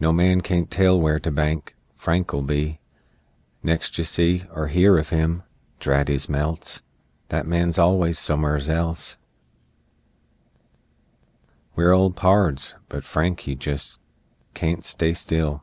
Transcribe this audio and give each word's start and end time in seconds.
No 0.00 0.10
man 0.10 0.40
can't 0.40 0.70
tell 0.70 0.98
where 0.98 1.18
to 1.18 1.30
bank 1.30 1.76
Frank'll 1.94 2.40
be, 2.40 2.80
Next 3.62 3.98
you 3.98 4.04
see 4.04 4.44
Er 4.56 4.68
hear 4.68 4.96
of 4.96 5.10
him! 5.10 5.42
Drat 5.80 6.08
his 6.08 6.30
melts! 6.30 6.80
That 7.28 7.46
man's 7.46 7.78
allus 7.78 8.18
somers 8.18 8.70
else! 8.70 9.18
We're 11.76 11.92
old 11.92 12.16
pards. 12.16 12.76
But 12.88 13.04
Frank 13.04 13.40
he 13.40 13.54
jest 13.54 14.00
Can't 14.54 14.82
stay 14.82 15.12
still! 15.12 15.62